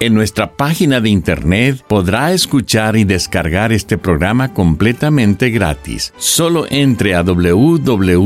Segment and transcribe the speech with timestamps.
[0.00, 6.14] En nuestra página de internet podrá escuchar y descargar este programa completamente gratis.
[6.18, 8.18] Solo entre a www.lavoz.org.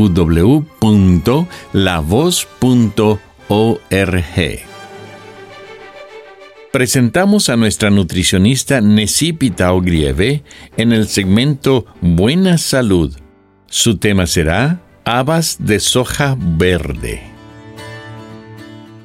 [6.72, 10.42] Presentamos a nuestra nutricionista Necipita Ogrieve
[10.76, 13.16] en el segmento Buena Salud.
[13.66, 17.31] Su tema será Habas de soja verde.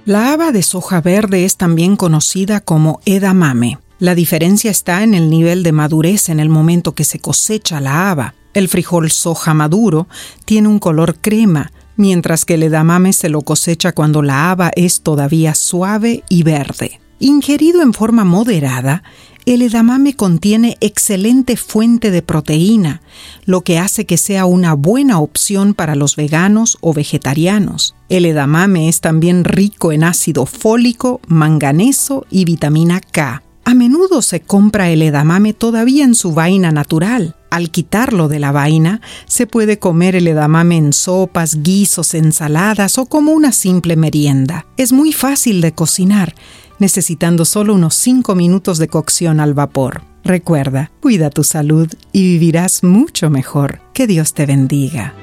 [0.07, 3.77] La haba de soja verde es también conocida como edamame.
[3.99, 8.09] La diferencia está en el nivel de madurez en el momento que se cosecha la
[8.09, 8.33] haba.
[8.53, 10.07] El frijol soja maduro
[10.45, 15.01] tiene un color crema, mientras que el edamame se lo cosecha cuando la haba es
[15.01, 17.01] todavía suave y verde.
[17.19, 19.03] Ingerido en forma moderada,
[19.53, 23.01] el edamame contiene excelente fuente de proteína,
[23.45, 27.95] lo que hace que sea una buena opción para los veganos o vegetarianos.
[28.09, 33.41] El edamame es también rico en ácido fólico, manganeso y vitamina K.
[33.63, 37.35] A menudo se compra el edamame todavía en su vaina natural.
[37.49, 43.05] Al quitarlo de la vaina, se puede comer el edamame en sopas, guisos, ensaladas o
[43.05, 44.65] como una simple merienda.
[44.75, 46.35] Es muy fácil de cocinar
[46.79, 50.03] necesitando solo unos 5 minutos de cocción al vapor.
[50.23, 53.79] Recuerda, cuida tu salud y vivirás mucho mejor.
[53.93, 55.13] Que Dios te bendiga.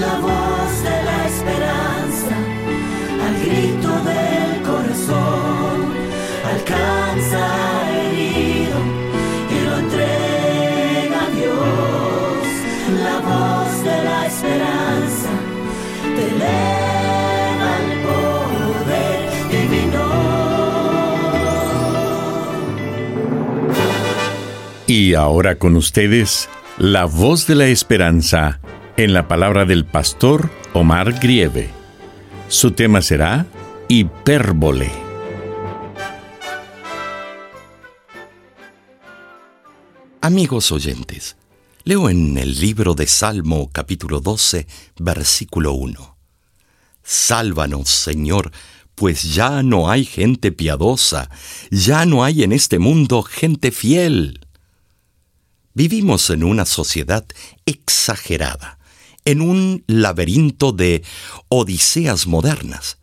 [0.00, 2.36] La voz de la esperanza,
[3.26, 5.94] al grito del corazón,
[6.44, 7.40] alcanza
[8.02, 8.78] herido
[9.48, 12.46] y lo entrega a Dios.
[13.02, 15.30] La voz de la esperanza,
[16.16, 16.38] te
[24.90, 28.58] Y ahora con ustedes, la voz de la esperanza
[28.96, 31.68] en la palabra del pastor Omar Grieve.
[32.48, 33.46] Su tema será
[33.88, 34.90] hipérbole.
[40.22, 41.36] Amigos oyentes,
[41.84, 44.66] leo en el libro de Salmo capítulo 12,
[45.00, 46.16] versículo 1.
[47.02, 48.52] Sálvanos, Señor,
[48.94, 51.28] pues ya no hay gente piadosa,
[51.70, 54.47] ya no hay en este mundo gente fiel.
[55.78, 57.24] Vivimos en una sociedad
[57.64, 58.80] exagerada,
[59.24, 61.04] en un laberinto de
[61.46, 62.98] odiseas modernas.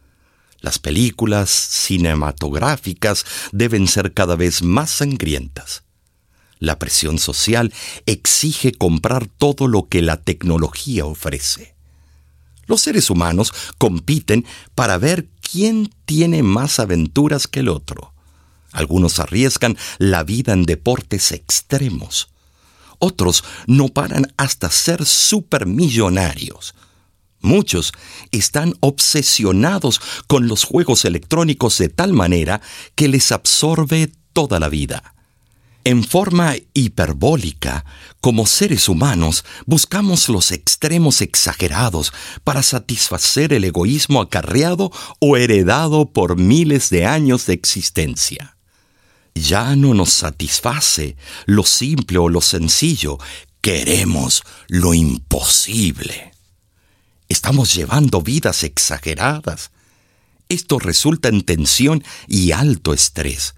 [0.59, 5.83] Las películas cinematográficas deben ser cada vez más sangrientas.
[6.59, 7.73] La presión social
[8.07, 11.75] exige comprar todo lo que la tecnología ofrece.
[12.67, 18.13] Los seres humanos compiten para ver quién tiene más aventuras que el otro.
[18.73, 22.34] Algunos arriesgan la vida en deportes extremos.
[23.00, 26.75] Otros no paran hasta ser supermillonarios.
[27.41, 27.94] Muchos
[28.31, 32.61] están obsesionados con los juegos electrónicos de tal manera
[32.95, 35.16] que les absorbe toda la vida.
[35.84, 37.85] En forma hiperbólica,
[38.19, 42.11] como seres humanos, buscamos los extremos exagerados
[42.44, 48.54] para satisfacer el egoísmo acarreado o heredado por miles de años de existencia.
[49.35, 53.20] Ya no nos satisface lo simple o lo sencillo,
[53.61, 56.32] queremos lo imposible.
[57.28, 59.72] Estamos llevando vidas exageradas.
[60.47, 63.55] Esto resulta en tensión y alto estrés.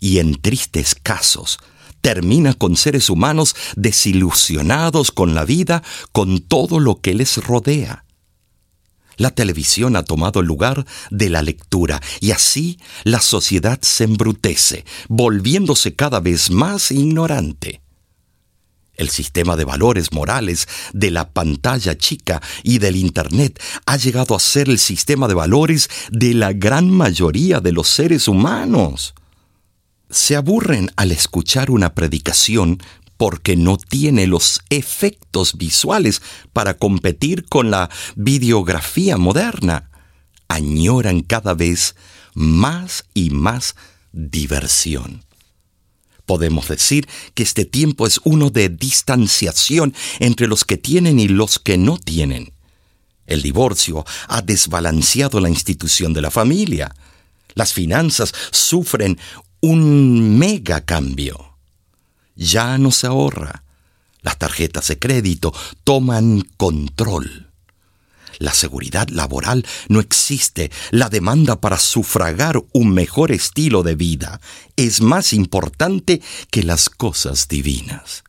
[0.00, 1.58] Y en tristes casos,
[2.00, 5.82] termina con seres humanos desilusionados con la vida,
[6.12, 8.04] con todo lo que les rodea.
[9.16, 15.94] La televisión ha tomado lugar de la lectura y así la sociedad se embrutece, volviéndose
[15.94, 17.80] cada vez más ignorante.
[18.96, 24.40] El sistema de valores morales de la pantalla chica y del Internet ha llegado a
[24.40, 29.14] ser el sistema de valores de la gran mayoría de los seres humanos.
[30.10, 32.78] se aburren al escuchar una predicación
[33.16, 36.22] porque no tiene los efectos visuales
[36.52, 39.90] para competir con la videografía moderna.
[40.48, 41.94] Añoran cada vez
[42.34, 43.76] más y más
[44.12, 45.24] diversión.
[46.26, 51.58] Podemos decir que este tiempo es uno de distanciación entre los que tienen y los
[51.58, 52.52] que no tienen.
[53.26, 56.94] El divorcio ha desbalanceado la institución de la familia.
[57.54, 59.18] Las finanzas sufren
[59.60, 61.53] un mega cambio.
[62.34, 63.64] Ya no se ahorra.
[64.22, 65.52] Las tarjetas de crédito
[65.84, 67.50] toman control.
[68.38, 70.70] La seguridad laboral no existe.
[70.90, 74.40] La demanda para sufragar un mejor estilo de vida
[74.76, 76.20] es más importante
[76.50, 78.24] que las cosas divinas.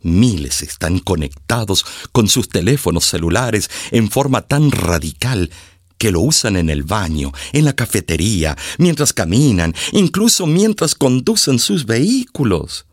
[0.00, 5.50] Miles están conectados con sus teléfonos celulares en forma tan radical
[5.96, 11.86] que lo usan en el baño, en la cafetería, mientras caminan, incluso mientras conducen sus
[11.86, 12.84] vehículos.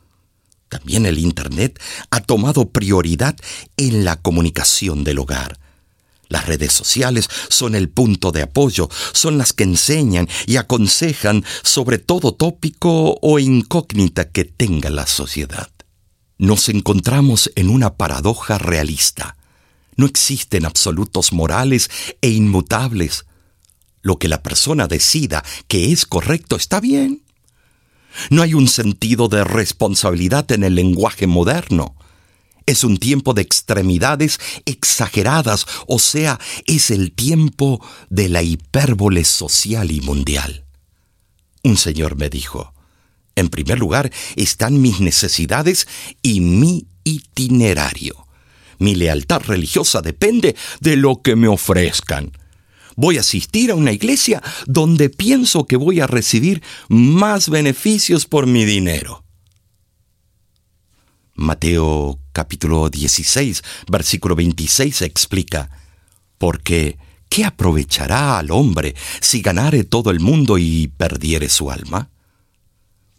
[0.71, 1.81] También el Internet
[2.11, 3.35] ha tomado prioridad
[3.75, 5.59] en la comunicación del hogar.
[6.29, 11.97] Las redes sociales son el punto de apoyo, son las que enseñan y aconsejan sobre
[11.97, 15.69] todo tópico o incógnita que tenga la sociedad.
[16.37, 19.35] Nos encontramos en una paradoja realista.
[19.97, 21.89] No existen absolutos morales
[22.21, 23.25] e inmutables.
[24.01, 27.20] Lo que la persona decida que es correcto está bien.
[28.29, 31.95] No hay un sentido de responsabilidad en el lenguaje moderno.
[32.65, 39.91] Es un tiempo de extremidades exageradas, o sea, es el tiempo de la hipérbole social
[39.91, 40.65] y mundial.
[41.63, 42.73] Un señor me dijo,
[43.35, 45.87] en primer lugar están mis necesidades
[46.21, 48.27] y mi itinerario.
[48.77, 52.31] Mi lealtad religiosa depende de lo que me ofrezcan.
[52.95, 58.47] Voy a asistir a una iglesia donde pienso que voy a recibir más beneficios por
[58.47, 59.23] mi dinero.
[61.33, 65.71] Mateo capítulo 16, versículo 26 explica,
[66.37, 66.99] porque
[67.29, 72.10] ¿qué aprovechará al hombre si ganare todo el mundo y perdiere su alma?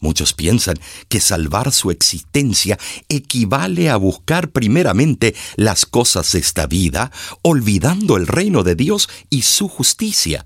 [0.03, 2.77] Muchos piensan que salvar su existencia
[3.09, 7.13] equivale a buscar primeramente las cosas de esta vida,
[7.43, 10.43] olvidando el reino de Dios y su justicia.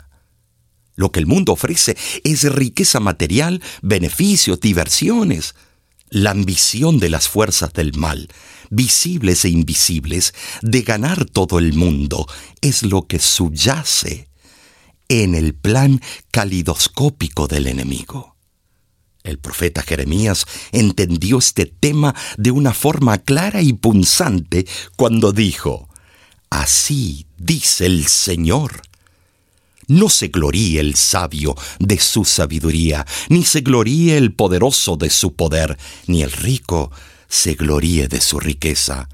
[0.94, 5.54] Lo que el mundo ofrece es riqueza material, beneficios, diversiones.
[6.10, 8.28] La ambición de las fuerzas del mal,
[8.68, 12.26] visibles e invisibles, de ganar todo el mundo,
[12.60, 14.28] es lo que subyace
[15.08, 18.35] en el plan calidoscópico del enemigo.
[19.26, 25.88] El profeta Jeremías entendió este tema de una forma clara y punzante cuando dijo,
[26.48, 28.82] Así dice el Señor.
[29.88, 35.34] No se gloríe el sabio de su sabiduría, ni se gloríe el poderoso de su
[35.34, 35.76] poder,
[36.06, 36.90] ni el rico
[37.28, 39.08] se gloríe de su riqueza.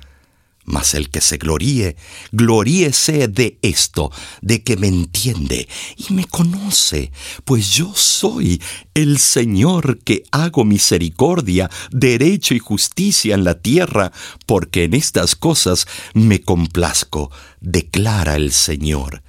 [0.64, 1.96] Mas el que se gloríe,
[2.30, 4.12] gloríese de esto,
[4.42, 7.10] de que me entiende y me conoce,
[7.44, 8.62] pues yo soy
[8.94, 14.12] el Señor que hago misericordia, derecho y justicia en la tierra,
[14.46, 19.22] porque en estas cosas me complazco, declara el Señor.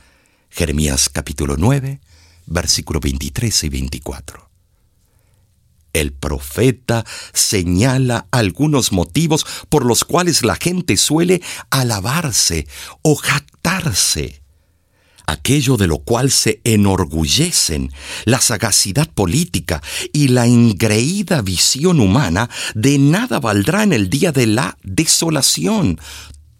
[0.52, 2.00] Jeremías capítulo 9,
[2.46, 4.43] versículo 23 y 24.
[5.94, 12.68] El profeta señala algunos motivos por los cuales la gente suele alabarse
[13.04, 14.42] o jactarse.
[15.26, 17.94] Aquello de lo cual se enorgullecen,
[18.26, 19.82] la sagacidad política
[20.12, 26.00] y la ingreída visión humana, de nada valdrá en el día de la desolación,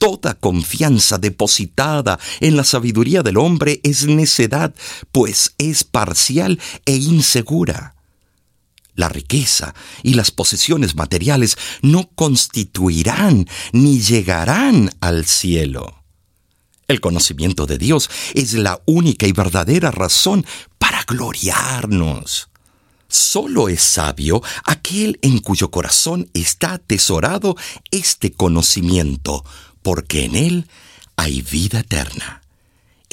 [0.04, 4.76] Toda confianza depositada en la sabiduría del hombre es necedad,
[5.14, 7.96] pues es parcial e insegura.
[8.96, 9.74] La riqueza
[10.04, 16.04] y las posesiones materiales no constituirán ni llegarán al cielo.
[16.88, 20.46] El conocimiento de Dios es la única y verdadera razón
[20.78, 22.50] para gloriarnos.
[23.08, 27.56] Solo es sabio aquel en cuyo corazón está atesorado
[27.92, 29.44] este conocimiento,
[29.82, 30.68] porque en Él
[31.16, 32.43] hay vida eterna.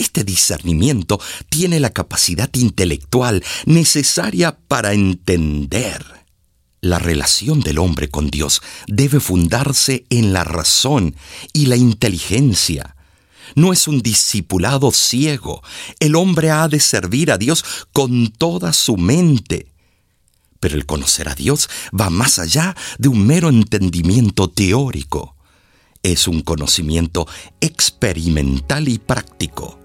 [0.01, 6.03] Este discernimiento tiene la capacidad intelectual necesaria para entender.
[6.81, 11.15] La relación del hombre con Dios debe fundarse en la razón
[11.53, 12.97] y la inteligencia.
[13.55, 15.63] No es un discipulado ciego.
[15.99, 19.71] El hombre ha de servir a Dios con toda su mente.
[20.61, 25.37] Pero el conocer a Dios va más allá de un mero entendimiento teórico
[26.03, 27.27] es un conocimiento
[27.61, 29.80] experimental y práctico.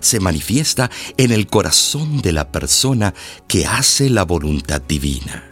[0.00, 3.14] Se manifiesta en el corazón de la persona
[3.46, 5.44] que hace la voluntad divina.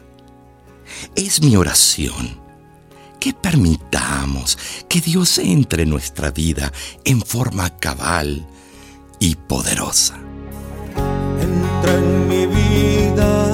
[1.14, 2.40] Es mi oración
[3.20, 6.72] que permitamos que Dios entre en nuestra vida
[7.04, 8.46] en forma cabal
[9.18, 10.18] y poderosa.
[11.40, 13.47] Entra en mi vida.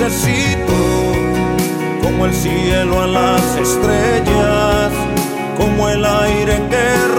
[0.00, 1.12] Necesito,
[2.02, 4.92] como el cielo a las estrellas,
[5.58, 7.09] como el aire que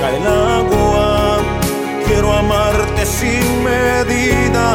[0.00, 1.38] busca el agua.
[2.06, 4.68] Quiero amarte sin medida.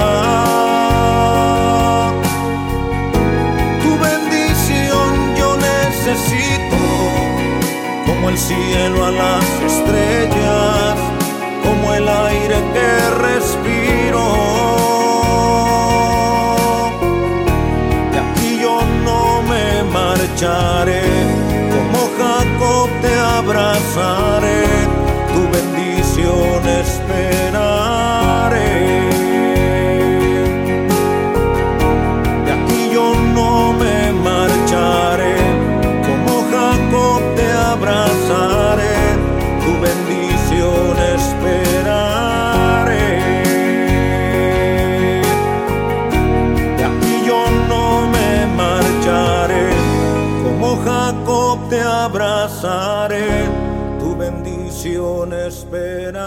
[3.81, 6.77] Tu bendición yo necesito,
[8.05, 10.95] como el cielo a las estrellas,
[11.63, 12.89] como el aire que
[13.27, 14.25] respiro.
[18.11, 21.03] De aquí yo no me marcharé,
[21.73, 24.24] como Jacob te abrazaré,
[51.75, 53.27] te abrazaré,
[53.99, 56.25] tu bendición esperaré.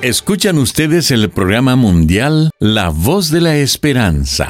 [0.00, 4.48] Escuchan ustedes el programa mundial La Voz de la Esperanza.